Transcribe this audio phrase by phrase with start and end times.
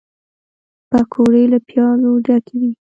[0.89, 2.71] پکورې له پیازو ډکې وي